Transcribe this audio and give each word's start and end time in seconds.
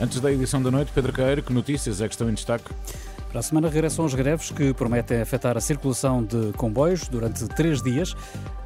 Antes 0.00 0.20
da 0.20 0.30
edição 0.30 0.62
da 0.62 0.70
noite, 0.70 0.92
Pedro 0.94 1.12
Queiro, 1.12 1.42
que 1.42 1.52
notícias 1.52 2.00
é 2.00 2.06
que 2.06 2.14
estão 2.14 2.30
em 2.30 2.34
destaque? 2.34 2.72
Para 3.30 3.40
a 3.40 3.42
semana 3.42 3.68
regressam 3.68 4.04
as 4.04 4.14
greves 4.14 4.52
que 4.52 4.72
prometem 4.72 5.20
afetar 5.20 5.56
a 5.56 5.60
circulação 5.60 6.22
de 6.22 6.52
comboios 6.56 7.08
durante 7.08 7.48
três 7.48 7.82
dias. 7.82 8.14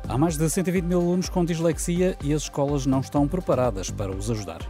Há 0.06 0.18
mais 0.18 0.36
de 0.36 0.48
120 0.48 0.84
mil 0.84 1.00
alunos 1.00 1.30
com 1.30 1.42
dislexia 1.42 2.18
e 2.22 2.34
as 2.34 2.42
escolas 2.42 2.84
não 2.84 3.00
estão 3.00 3.26
preparadas 3.26 3.90
para 3.90 4.12
os 4.12 4.30
ajudar. 4.30 4.60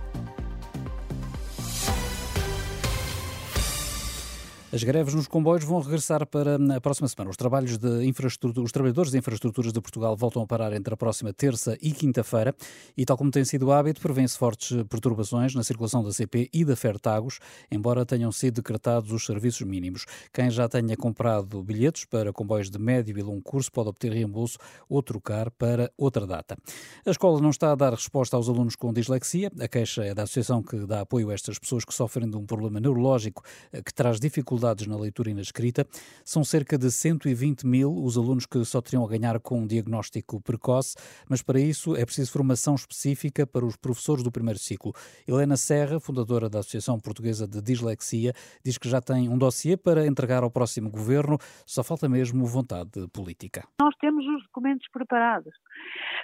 As 4.74 4.82
greves 4.82 5.12
nos 5.12 5.28
comboios 5.28 5.64
vão 5.64 5.80
regressar 5.80 6.26
para 6.26 6.56
a 6.56 6.80
próxima 6.80 7.06
semana. 7.06 7.28
Os 7.28 7.36
trabalhos 7.36 7.76
de 7.76 8.06
infraestrutura, 8.06 8.64
os 8.64 8.72
trabalhadores 8.72 9.12
de 9.12 9.18
infraestruturas 9.18 9.70
de 9.70 9.78
Portugal 9.82 10.16
voltam 10.16 10.40
a 10.40 10.46
parar 10.46 10.72
entre 10.72 10.94
a 10.94 10.96
próxima 10.96 11.30
terça 11.30 11.76
e 11.82 11.92
quinta-feira 11.92 12.54
e, 12.96 13.04
tal 13.04 13.18
como 13.18 13.30
tem 13.30 13.44
sido 13.44 13.70
hábito, 13.70 14.00
prevêem-se 14.00 14.38
fortes 14.38 14.74
perturbações 14.88 15.54
na 15.54 15.62
circulação 15.62 16.02
da 16.02 16.10
CP 16.10 16.48
e 16.54 16.64
da 16.64 16.74
Fertagos, 16.74 17.38
embora 17.70 18.06
tenham 18.06 18.32
sido 18.32 18.62
decretados 18.62 19.12
os 19.12 19.26
serviços 19.26 19.60
mínimos. 19.60 20.06
Quem 20.32 20.48
já 20.48 20.66
tenha 20.66 20.96
comprado 20.96 21.62
bilhetes 21.62 22.06
para 22.06 22.32
comboios 22.32 22.70
de 22.70 22.78
médio 22.78 23.18
e 23.18 23.22
longo 23.22 23.42
curso 23.42 23.70
pode 23.70 23.90
obter 23.90 24.10
reembolso 24.10 24.56
ou 24.88 25.02
trocar 25.02 25.50
para 25.50 25.92
outra 25.98 26.26
data. 26.26 26.56
A 27.04 27.10
escola 27.10 27.42
não 27.42 27.50
está 27.50 27.72
a 27.72 27.74
dar 27.74 27.92
resposta 27.92 28.38
aos 28.38 28.48
alunos 28.48 28.74
com 28.74 28.90
dislexia. 28.90 29.52
A 29.60 29.68
queixa 29.68 30.02
é 30.02 30.14
da 30.14 30.22
associação 30.22 30.62
que 30.62 30.86
dá 30.86 31.02
apoio 31.02 31.28
a 31.28 31.34
estas 31.34 31.58
pessoas 31.58 31.84
que 31.84 31.92
sofrem 31.92 32.30
de 32.30 32.38
um 32.38 32.46
problema 32.46 32.80
neurológico 32.80 33.44
que 33.84 33.92
traz 33.92 34.18
dificuldades 34.18 34.61
dificuldades 34.62 34.86
na 34.86 34.96
leitura 34.96 35.30
e 35.30 35.34
na 35.34 35.40
escrita. 35.40 35.84
São 36.24 36.44
cerca 36.44 36.78
de 36.78 36.90
120 36.90 37.66
mil 37.66 37.92
os 37.92 38.16
alunos 38.16 38.46
que 38.46 38.64
só 38.64 38.80
teriam 38.80 39.04
a 39.04 39.08
ganhar 39.08 39.38
com 39.40 39.60
um 39.60 39.66
diagnóstico 39.66 40.40
precoce, 40.40 40.96
mas 41.28 41.42
para 41.42 41.60
isso 41.60 41.96
é 41.96 42.04
preciso 42.04 42.32
formação 42.32 42.74
específica 42.74 43.46
para 43.46 43.64
os 43.64 43.76
professores 43.76 44.22
do 44.22 44.30
primeiro 44.30 44.58
ciclo. 44.58 44.92
Helena 45.26 45.56
Serra, 45.56 45.98
fundadora 45.98 46.48
da 46.48 46.60
Associação 46.60 46.98
Portuguesa 47.00 47.46
de 47.46 47.60
Dislexia, 47.60 48.32
diz 48.64 48.78
que 48.78 48.88
já 48.88 49.00
tem 49.00 49.28
um 49.28 49.36
dossiê 49.36 49.76
para 49.76 50.06
entregar 50.06 50.42
ao 50.42 50.50
próximo 50.50 50.90
governo, 50.90 51.38
só 51.66 51.82
falta 51.82 52.08
mesmo 52.08 52.46
vontade 52.46 53.08
política. 53.12 53.66
Nós 53.80 53.94
temos 53.96 54.24
os 54.24 54.42
documentos 54.44 54.86
preparados. 54.92 55.52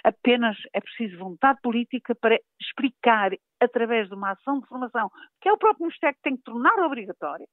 Apenas 0.03 0.55
é 0.73 0.79
preciso 0.79 1.17
vontade 1.17 1.59
política 1.61 2.15
para 2.15 2.37
explicar 2.61 3.31
através 3.59 4.07
de 4.07 4.15
uma 4.15 4.31
ação 4.31 4.59
de 4.59 4.67
formação, 4.67 5.09
que 5.41 5.49
é 5.49 5.51
o 5.51 5.57
próprio 5.57 5.85
Ministério 5.85 6.15
que 6.15 6.21
tem 6.21 6.37
que 6.37 6.43
tornar 6.43 6.79
obrigatória, 6.85 7.45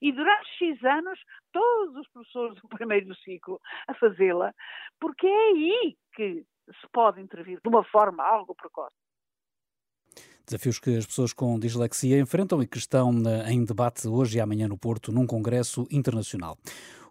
e 0.00 0.12
durante 0.12 0.48
X 0.58 0.82
anos 0.84 1.18
todos 1.52 1.96
os 1.96 2.08
professores 2.08 2.60
do 2.60 2.68
primeiro 2.76 3.14
ciclo 3.16 3.60
a 3.86 3.94
fazê-la, 3.94 4.52
porque 5.00 5.26
é 5.26 5.48
aí 5.48 5.96
que 6.14 6.44
se 6.66 6.88
pode 6.92 7.20
intervir 7.20 7.60
de 7.62 7.68
uma 7.68 7.84
forma 7.84 8.22
algo 8.24 8.54
precoce. 8.54 8.94
Desafios 10.46 10.78
que 10.78 10.96
as 10.96 11.04
pessoas 11.04 11.34
com 11.34 11.58
dislexia 11.58 12.18
enfrentam 12.18 12.62
e 12.62 12.66
que 12.66 12.78
estão 12.78 13.12
eh, 13.26 13.52
em 13.52 13.62
debate 13.64 14.08
hoje 14.08 14.38
e 14.38 14.40
amanhã 14.40 14.66
no 14.66 14.78
Porto, 14.78 15.12
num 15.12 15.26
congresso 15.26 15.86
internacional. 15.90 16.56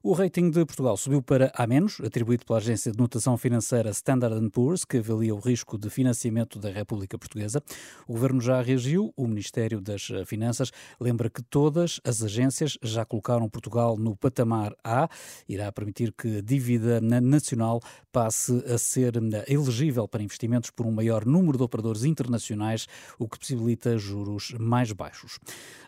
O 0.03 0.13
rating 0.13 0.51
de 0.51 0.63
Portugal 0.63 0.95
subiu 0.95 1.23
para 1.23 1.51
A-, 1.57 1.65
atribuído 2.05 2.45
pela 2.45 2.59
agência 2.59 2.91
de 2.91 2.97
notação 2.99 3.35
financeira 3.35 3.89
Standard 3.89 4.47
Poor's, 4.51 4.85
que 4.85 4.97
avalia 4.97 5.33
o 5.33 5.39
risco 5.39 5.75
de 5.75 5.89
financiamento 5.89 6.59
da 6.59 6.69
República 6.69 7.17
Portuguesa. 7.17 7.63
O 8.07 8.13
governo 8.13 8.39
já 8.39 8.61
reagiu, 8.61 9.11
o 9.17 9.27
Ministério 9.27 9.81
das 9.81 10.07
Finanças 10.27 10.71
lembra 10.99 11.31
que 11.31 11.41
todas 11.41 11.99
as 12.03 12.21
agências 12.21 12.77
já 12.83 13.05
colocaram 13.05 13.49
Portugal 13.49 13.97
no 13.97 14.15
patamar 14.15 14.75
A, 14.83 15.09
irá 15.49 15.71
permitir 15.71 16.13
que 16.13 16.37
a 16.37 16.41
dívida 16.41 17.01
nacional 17.01 17.81
passe 18.11 18.63
a 18.71 18.77
ser 18.77 19.13
elegível 19.47 20.07
para 20.07 20.21
investimentos 20.21 20.69
por 20.69 20.85
um 20.85 20.91
maior 20.91 21.25
número 21.25 21.57
de 21.57 21.63
operadores 21.63 22.03
internacionais, 22.03 22.87
o 23.17 23.27
que 23.27 23.39
possibilita 23.39 23.97
juros 23.97 24.53
mais 24.59 24.91
baixos. 24.91 25.39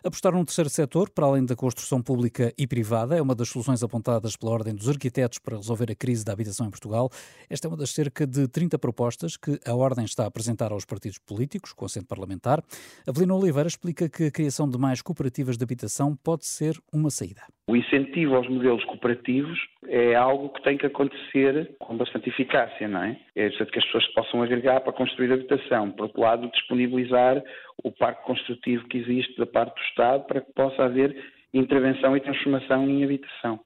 Apostar 0.02 0.32
num 0.32 0.44
terceiro 0.44 0.68
setor, 0.68 1.10
para 1.10 1.26
além 1.26 1.44
da 1.44 1.54
construção 1.54 2.02
pública 2.02 2.52
e 2.58 2.66
privada, 2.66 3.16
é 3.16 3.22
uma 3.22 3.34
das 3.36 3.48
soluções 3.48 3.82
apontadas 3.82 3.99
apontadas 4.00 4.36
pela 4.36 4.52
Ordem 4.52 4.74
dos 4.74 4.88
Arquitetos 4.88 5.38
para 5.38 5.56
resolver 5.56 5.90
a 5.90 5.94
crise 5.94 6.24
da 6.24 6.32
habitação 6.32 6.66
em 6.66 6.70
Portugal. 6.70 7.10
Esta 7.48 7.66
é 7.66 7.70
uma 7.70 7.76
das 7.76 7.90
cerca 7.90 8.26
de 8.26 8.48
30 8.48 8.78
propostas 8.78 9.36
que 9.36 9.60
a 9.66 9.74
Ordem 9.74 10.04
está 10.04 10.24
a 10.24 10.26
apresentar 10.26 10.72
aos 10.72 10.86
partidos 10.86 11.18
políticos, 11.18 11.72
com 11.72 11.84
assento 11.84 12.06
parlamentar. 12.06 12.62
Avelino 13.06 13.36
Oliveira 13.36 13.68
explica 13.68 14.08
que 14.08 14.24
a 14.24 14.30
criação 14.30 14.68
de 14.68 14.78
mais 14.78 15.02
cooperativas 15.02 15.56
de 15.58 15.64
habitação 15.64 16.16
pode 16.16 16.46
ser 16.46 16.74
uma 16.92 17.10
saída. 17.10 17.42
O 17.68 17.76
incentivo 17.76 18.34
aos 18.34 18.48
modelos 18.48 18.84
cooperativos 18.84 19.58
é 19.86 20.14
algo 20.14 20.48
que 20.48 20.62
tem 20.62 20.76
que 20.76 20.86
acontecer 20.86 21.76
com 21.78 21.96
bastante 21.96 22.30
eficácia, 22.30 22.88
não 22.88 23.04
é? 23.04 23.20
É 23.36 23.48
que 23.50 23.78
as 23.78 23.84
pessoas 23.84 24.06
possam 24.14 24.42
agregar 24.42 24.80
para 24.80 24.92
construir 24.92 25.32
habitação. 25.32 25.92
Por 25.92 26.04
outro 26.04 26.20
lado, 26.20 26.50
disponibilizar 26.50 27.42
o 27.84 27.92
parque 27.92 28.24
construtivo 28.24 28.88
que 28.88 28.98
existe 28.98 29.36
da 29.36 29.46
parte 29.46 29.74
do 29.74 29.82
Estado 29.82 30.24
para 30.24 30.40
que 30.40 30.52
possa 30.52 30.84
haver 30.84 31.16
intervenção 31.52 32.16
e 32.16 32.20
transformação 32.20 32.88
em 32.88 33.04
habitação. 33.04 33.60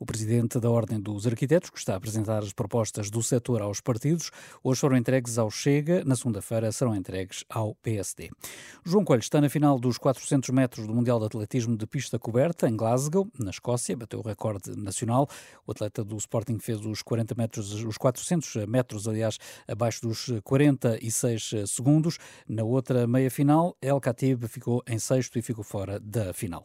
O 0.00 0.06
presidente 0.06 0.60
da 0.60 0.70
Ordem 0.70 1.00
dos 1.00 1.26
Arquitetos, 1.26 1.70
que 1.70 1.78
está 1.78 1.94
a 1.94 1.96
apresentar 1.96 2.38
as 2.38 2.52
propostas 2.52 3.10
do 3.10 3.20
setor 3.20 3.60
aos 3.60 3.80
partidos, 3.80 4.30
hoje 4.62 4.80
foram 4.80 4.96
entregues 4.96 5.38
ao 5.38 5.50
Chega, 5.50 6.04
na 6.04 6.14
segunda-feira 6.14 6.70
serão 6.70 6.94
entregues 6.94 7.44
ao 7.48 7.74
PSD. 7.82 8.30
João 8.84 9.04
Coelho 9.04 9.22
está 9.22 9.40
na 9.40 9.48
final 9.48 9.76
dos 9.76 9.98
400 9.98 10.50
metros 10.50 10.86
do 10.86 10.94
Mundial 10.94 11.18
de 11.18 11.26
Atletismo 11.26 11.76
de 11.76 11.84
pista 11.84 12.16
coberta, 12.16 12.68
em 12.68 12.76
Glasgow, 12.76 13.26
na 13.40 13.50
Escócia, 13.50 13.96
bateu 13.96 14.20
o 14.20 14.22
recorde 14.22 14.70
nacional. 14.78 15.26
O 15.66 15.72
atleta 15.72 16.04
do 16.04 16.16
Sporting 16.16 16.60
fez 16.60 16.78
os 16.86 17.02
40 17.02 17.34
metros, 17.36 17.72
os 17.82 17.98
400 17.98 18.66
metros, 18.68 19.08
aliás, 19.08 19.36
abaixo 19.66 20.02
dos 20.02 20.30
46 20.44 21.54
segundos. 21.66 22.18
Na 22.48 22.62
outra 22.62 23.04
meia-final, 23.08 23.76
El 23.82 23.98
Khatib 23.98 24.44
ficou 24.44 24.80
em 24.86 25.00
sexto 25.00 25.40
e 25.40 25.42
ficou 25.42 25.64
fora 25.64 25.98
da 25.98 26.32
final. 26.32 26.64